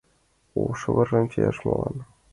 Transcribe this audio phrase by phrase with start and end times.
[0.61, 1.95] Ош шовырым чияш— молан?